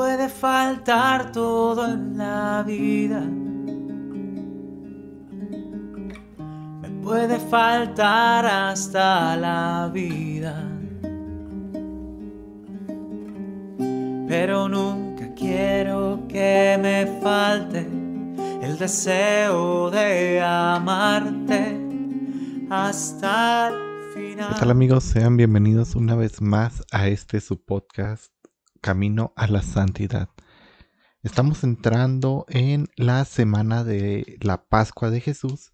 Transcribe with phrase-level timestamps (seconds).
[0.00, 3.20] puede faltar todo en la vida.
[6.80, 10.66] Me puede faltar hasta la vida.
[14.26, 17.86] Pero nunca quiero que me falte
[18.62, 21.78] el deseo de amarte
[22.70, 24.54] hasta el final.
[24.54, 25.04] ¿Qué tal amigos?
[25.04, 28.39] Sean bienvenidos una vez más a este su podcast
[28.80, 30.30] Camino a la Santidad.
[31.22, 35.72] Estamos entrando en la semana de la Pascua de Jesús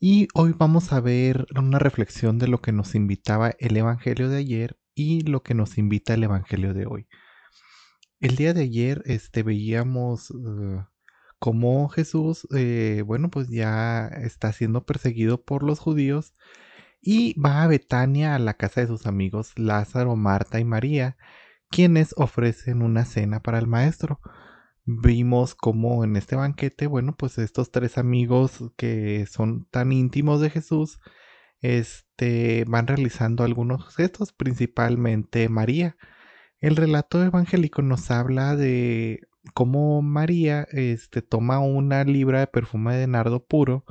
[0.00, 4.38] y hoy vamos a ver una reflexión de lo que nos invitaba el Evangelio de
[4.38, 7.06] ayer y lo que nos invita el Evangelio de hoy.
[8.18, 10.82] El día de ayer este, veíamos uh,
[11.38, 16.34] cómo Jesús, eh, bueno, pues ya está siendo perseguido por los judíos
[17.00, 21.16] y va a Betania a la casa de sus amigos Lázaro, Marta y María,
[21.70, 24.20] quienes ofrecen una cena para el maestro.
[24.84, 30.50] Vimos cómo en este banquete, bueno, pues estos tres amigos que son tan íntimos de
[30.50, 31.00] Jesús,
[31.60, 35.96] este, van realizando algunos gestos, principalmente María.
[36.60, 43.06] El relato evangélico nos habla de cómo María este, toma una libra de perfume de
[43.06, 43.84] nardo puro,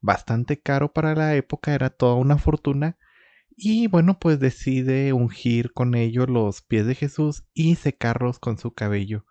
[0.00, 2.98] bastante caro para la época, era toda una fortuna,
[3.56, 8.72] y bueno, pues decide ungir con ello los pies de Jesús y secarlos con su
[8.72, 9.24] cabello.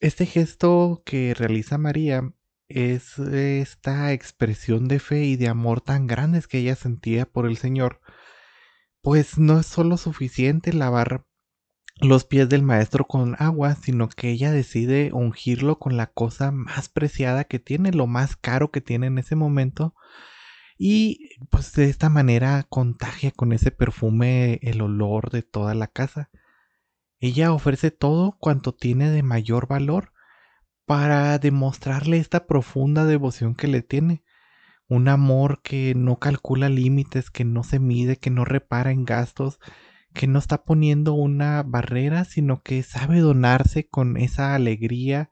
[0.00, 2.32] Este gesto que realiza María
[2.68, 7.56] es esta expresión de fe y de amor tan grandes que ella sentía por el
[7.56, 8.00] Señor,
[9.02, 11.26] pues no es solo suficiente lavar
[12.00, 16.88] los pies del maestro con agua, sino que ella decide ungirlo con la cosa más
[16.88, 19.94] preciada que tiene, lo más caro que tiene en ese momento,
[20.84, 26.28] y pues de esta manera contagia con ese perfume el olor de toda la casa.
[27.20, 30.12] Ella ofrece todo cuanto tiene de mayor valor
[30.84, 34.24] para demostrarle esta profunda devoción que le tiene,
[34.88, 39.60] un amor que no calcula límites, que no se mide, que no repara en gastos,
[40.12, 45.30] que no está poniendo una barrera, sino que sabe donarse con esa alegría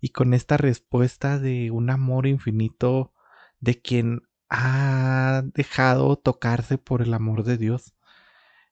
[0.00, 3.12] y con esta respuesta de un amor infinito
[3.60, 7.94] de quien ha dejado tocarse por el amor de Dios.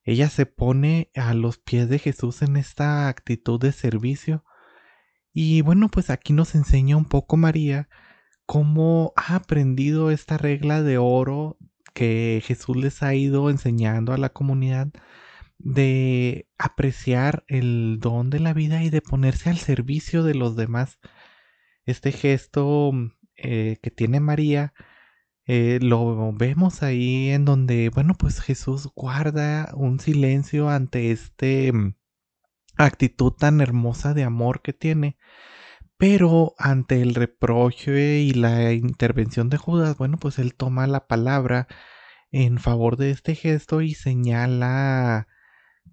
[0.05, 4.45] Ella se pone a los pies de Jesús en esta actitud de servicio.
[5.33, 7.89] Y bueno, pues aquí nos enseña un poco María
[8.47, 11.59] cómo ha aprendido esta regla de oro
[11.95, 14.89] que Jesús les ha ido enseñando a la comunidad
[15.59, 20.99] de apreciar el don de la vida y de ponerse al servicio de los demás.
[21.87, 22.93] Este gesto
[23.37, 24.75] eh, que tiene María
[25.47, 31.97] eh, lo vemos ahí en donde, bueno, pues Jesús guarda un silencio ante este mm,
[32.77, 35.19] actitud tan hermosa de amor que tiene.
[35.97, 41.69] Pero ante el reproche y la intervención de Judas, bueno, pues él toma la palabra
[42.33, 45.29] en favor de este gesto y señala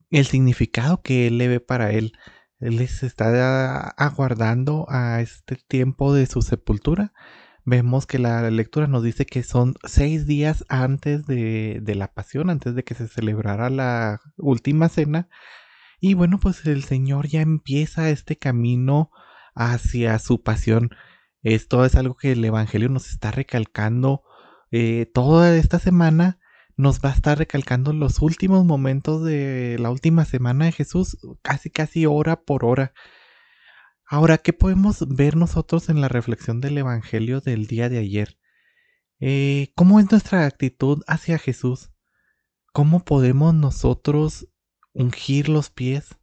[0.10, 2.14] el significado que él le ve para él.
[2.60, 7.14] Él les está aguardando a este tiempo de su sepultura
[7.66, 12.76] vemos que la lectura nos dice que son seis días antes de, la pasión, antes
[12.76, 15.30] de que se celebrara la última cena.
[16.00, 19.12] Y bueno, pues el Señor ya empieza este camino
[19.56, 20.90] hacia su pasión.
[21.44, 24.24] Esto es algo que el Evangelio nos está recalcando
[24.72, 26.40] eh, toda esta semana.
[26.78, 31.70] Nos va a estar recalcando los últimos momentos de la última semana de Jesús, casi
[31.70, 32.94] casi hora por hora.
[34.14, 38.38] Ahora, ¿qué podemos ver nosotros en la reflexión del Evangelio del día de ayer?
[39.22, 41.92] Eh, ¿Cómo es nuestra actitud hacia Jesús?
[42.74, 44.50] ¿Cómo podemos nosotros
[44.92, 46.18] ungir los pies?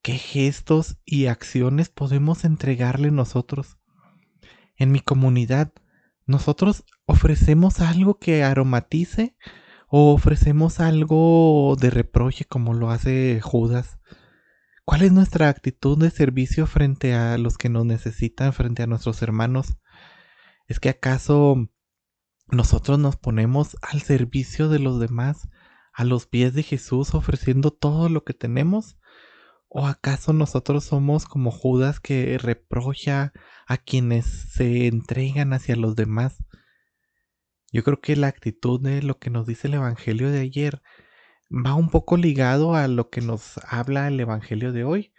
[0.00, 3.78] ¿Qué gestos y acciones podemos entregarle nosotros?
[4.76, 5.72] En mi comunidad,
[6.24, 9.36] ¿nosotros ofrecemos algo que aromatice
[9.88, 13.98] o ofrecemos algo de reproche como lo hace Judas?
[14.88, 19.20] ¿Cuál es nuestra actitud de servicio frente a los que nos necesitan, frente a nuestros
[19.20, 19.76] hermanos?
[20.66, 21.68] ¿Es que acaso
[22.50, 25.50] nosotros nos ponemos al servicio de los demás,
[25.92, 28.96] a los pies de Jesús, ofreciendo todo lo que tenemos?
[29.68, 33.34] ¿O acaso nosotros somos como Judas que reprocha
[33.66, 36.42] a quienes se entregan hacia los demás?
[37.70, 40.80] Yo creo que la actitud de lo que nos dice el Evangelio de ayer
[41.50, 45.12] va un poco ligado a lo que nos habla el Evangelio de hoy.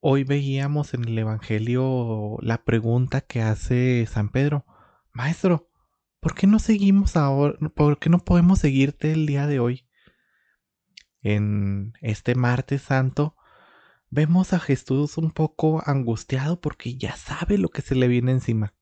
[0.00, 4.64] Hoy veíamos en el Evangelio la pregunta que hace San Pedro,
[5.12, 5.70] Maestro,
[6.20, 7.58] ¿por qué no seguimos ahora?
[7.74, 9.86] ¿Por qué no podemos seguirte el día de hoy?
[11.22, 13.36] En este martes santo
[14.08, 18.74] vemos a Jesús un poco angustiado porque ya sabe lo que se le viene encima.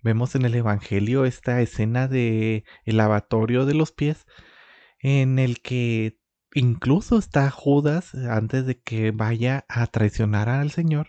[0.00, 4.26] Vemos en el Evangelio esta escena de el lavatorio de los pies
[5.04, 6.18] en el que
[6.54, 11.08] incluso está Judas antes de que vaya a traicionar al Señor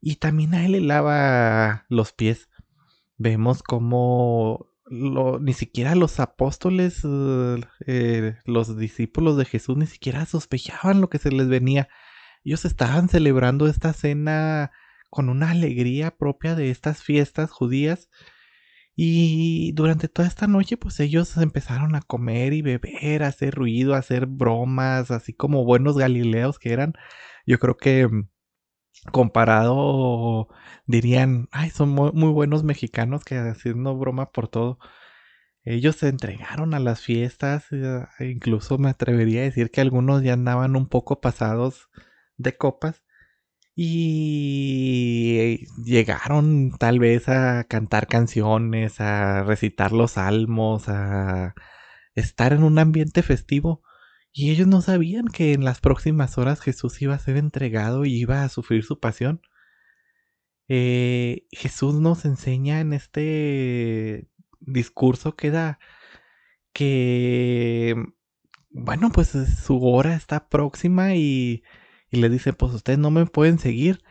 [0.00, 2.50] y también a él le lava los pies.
[3.16, 7.02] Vemos como ni siquiera los apóstoles,
[7.86, 11.88] eh, los discípulos de Jesús, ni siquiera sospechaban lo que se les venía.
[12.44, 14.72] Ellos estaban celebrando esta cena
[15.10, 18.08] con una alegría propia de estas fiestas judías.
[18.96, 23.94] Y durante toda esta noche, pues ellos empezaron a comer y beber, a hacer ruido,
[23.94, 26.94] a hacer bromas, así como buenos galileos que eran.
[27.46, 28.30] Yo creo que mm,
[29.12, 30.48] comparado
[30.86, 34.78] dirían, ay, son muy, buenos mexicanos que haciendo broma por todo.
[35.64, 40.34] Ellos se entregaron a las fiestas, e incluso me atrevería a decir que algunos ya
[40.34, 41.88] andaban un poco pasados
[42.38, 43.05] de copas
[43.78, 51.54] y llegaron tal vez a cantar canciones, a recitar los salmos, a
[52.14, 53.82] estar en un ambiente festivo.
[54.32, 58.14] Y ellos no sabían que en las próximas horas Jesús iba a ser entregado y
[58.14, 59.42] iba a sufrir su pasión.
[60.68, 64.28] Eh, Jesús nos enseña en este
[64.60, 65.78] discurso que da
[66.72, 67.94] que,
[68.70, 71.62] bueno, pues su hora está próxima y
[72.16, 74.02] y le dice, pues ustedes no me pueden seguir.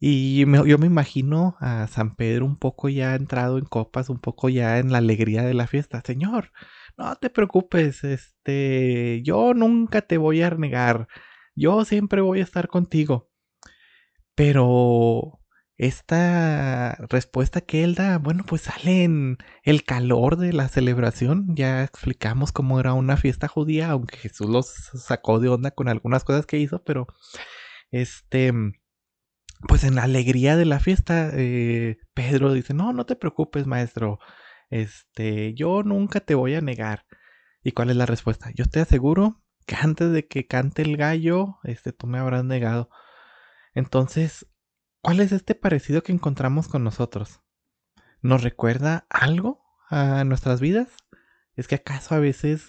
[0.00, 4.48] Y yo me imagino a San Pedro un poco ya entrado en copas, un poco
[4.48, 6.02] ya en la alegría de la fiesta.
[6.04, 6.52] Señor,
[6.98, 11.08] no te preocupes, este, yo nunca te voy a negar,
[11.54, 13.30] yo siempre voy a estar contigo.
[14.34, 15.40] Pero
[15.76, 21.54] esta respuesta que él da, bueno, pues sale en el calor de la celebración.
[21.56, 26.24] Ya explicamos cómo era una fiesta judía, aunque Jesús los sacó de onda con algunas
[26.24, 27.06] cosas que hizo, pero
[27.90, 28.52] este,
[29.68, 34.18] pues en la alegría de la fiesta, eh, Pedro dice, no, no te preocupes, maestro,
[34.70, 37.06] este, yo nunca te voy a negar.
[37.62, 38.50] ¿Y cuál es la respuesta?
[38.54, 42.90] Yo te aseguro que antes de que cante el gallo, este, tú me habrás negado.
[43.74, 44.46] Entonces,
[45.04, 47.42] ¿Cuál es este parecido que encontramos con nosotros?
[48.22, 50.96] ¿Nos recuerda algo a nuestras vidas?
[51.56, 52.68] ¿Es que acaso a veces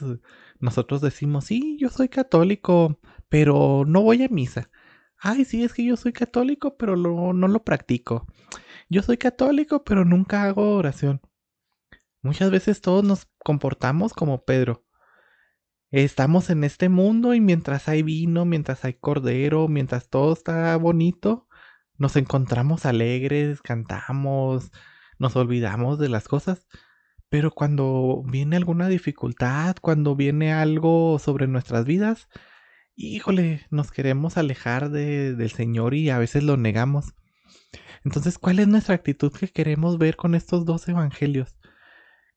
[0.59, 2.99] nosotros decimos, sí, yo soy católico,
[3.29, 4.69] pero no voy a misa?
[5.17, 8.27] Ay, sí, es que yo soy católico, pero no lo practico.
[8.89, 11.21] Yo soy católico, pero nunca hago oración.
[12.21, 14.85] Muchas veces todos nos comportamos como Pedro.
[15.89, 21.47] Estamos en este mundo y mientras hay vino, mientras hay cordero, mientras todo está bonito,
[21.97, 24.71] nos encontramos alegres, cantamos,
[25.19, 26.67] nos olvidamos de las cosas,
[27.29, 32.27] pero cuando viene alguna dificultad, cuando viene algo sobre nuestras vidas,
[32.95, 37.13] híjole, nos queremos alejar del Señor y a veces lo negamos.
[38.03, 41.57] Entonces, ¿cuál es nuestra actitud que queremos ver con estos dos evangelios?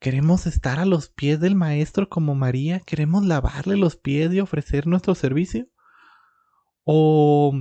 [0.01, 2.81] ¿Queremos estar a los pies del Maestro como María?
[2.81, 5.67] ¿Queremos lavarle los pies y ofrecer nuestro servicio?
[6.85, 7.53] ¿O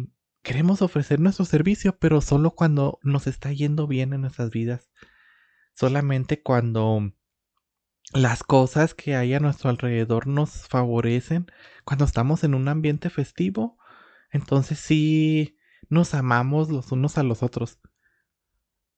[0.48, 4.90] queremos ofrecer nuestro servicio, pero solo cuando nos está yendo bien en nuestras vidas.
[5.74, 7.12] Solamente cuando
[8.14, 11.48] las cosas que hay a nuestro alrededor nos favorecen,
[11.84, 13.78] cuando estamos en un ambiente festivo,
[14.32, 15.58] entonces sí
[15.90, 17.82] nos amamos los unos a los otros.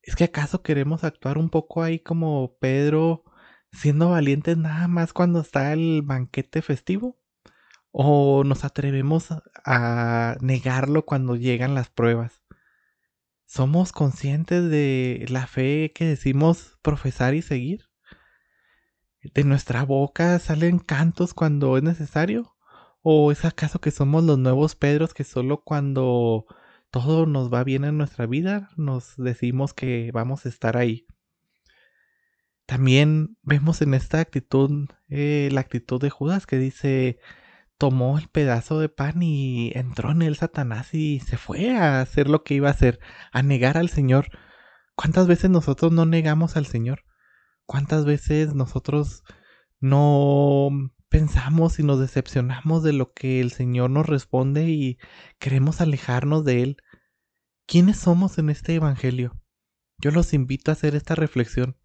[0.02, 3.24] ¿Es que acaso queremos actuar un poco ahí como Pedro,
[3.72, 7.19] siendo valientes nada más cuando está el banquete festivo?
[7.92, 9.28] ¿O nos atrevemos
[9.64, 12.42] a negarlo cuando llegan las pruebas?
[13.46, 17.90] ¿Somos conscientes de la fe que decimos profesar y seguir?
[19.22, 22.56] ¿De nuestra boca salen cantos cuando es necesario?
[23.02, 26.46] ¿O es acaso que somos los nuevos Pedros que solo cuando
[26.90, 31.06] todo nos va bien en nuestra vida nos decimos que vamos a estar ahí?
[32.66, 37.18] También vemos en esta actitud eh, la actitud de Judas que dice,
[37.80, 42.28] tomó el pedazo de pan y entró en él Satanás y se fue a hacer
[42.28, 43.00] lo que iba a hacer,
[43.32, 44.28] a negar al Señor.
[44.94, 47.04] ¿Cuántas veces nosotros no negamos al Señor?
[47.64, 49.24] ¿Cuántas veces nosotros
[49.80, 50.68] no
[51.08, 54.98] pensamos y nos decepcionamos de lo que el Señor nos responde y
[55.38, 56.76] queremos alejarnos de Él?
[57.66, 59.40] ¿Quiénes somos en este Evangelio?
[59.96, 61.78] Yo los invito a hacer esta reflexión.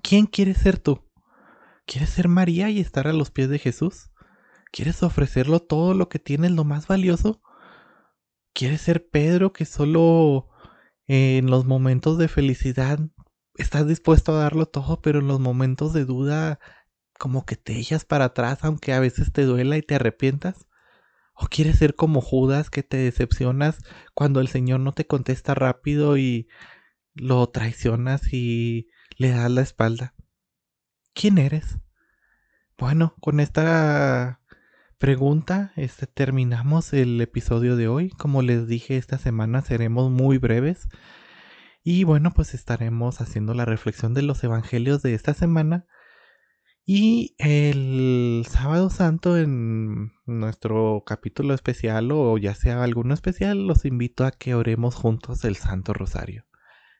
[0.00, 1.10] ¿Quién quieres ser tú?
[1.86, 4.12] ¿Quieres ser María y estar a los pies de Jesús?
[4.70, 7.40] ¿Quieres ofrecerlo todo lo que tienes, lo más valioso?
[8.52, 10.48] ¿Quieres ser Pedro que solo
[11.06, 12.98] en los momentos de felicidad
[13.54, 16.60] estás dispuesto a darlo todo, pero en los momentos de duda
[17.18, 20.66] como que te echas para atrás aunque a veces te duela y te arrepientas?
[21.34, 23.78] ¿O quieres ser como Judas que te decepcionas
[24.14, 26.48] cuando el Señor no te contesta rápido y
[27.14, 30.14] lo traicionas y le das la espalda?
[31.14, 31.78] ¿Quién eres?
[32.76, 34.37] Bueno, con esta
[34.98, 38.10] pregunta este, terminamos el episodio de hoy.
[38.10, 40.88] Como les dije, esta semana seremos muy breves.
[41.84, 45.86] Y bueno, pues estaremos haciendo la reflexión de los evangelios de esta semana.
[46.84, 54.24] Y el sábado santo en nuestro capítulo especial o ya sea alguno especial, los invito
[54.24, 56.44] a que oremos juntos el Santo Rosario.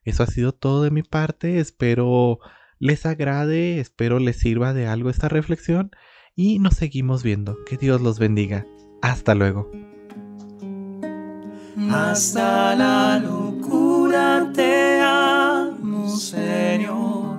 [0.05, 1.59] Eso ha sido todo de mi parte.
[1.59, 2.39] Espero
[2.79, 5.91] les agrade, espero les sirva de algo esta reflexión
[6.39, 7.59] y nos seguimos viendo.
[7.65, 8.65] Que Dios los bendiga.
[9.03, 9.69] Hasta luego.
[11.91, 17.39] Hasta la locura te amo, Señor.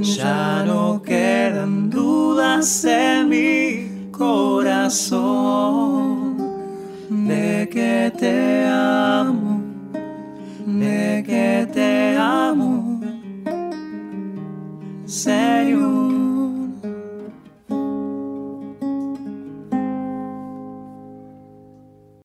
[0.00, 5.63] Ya no quedan dudas en mi corazón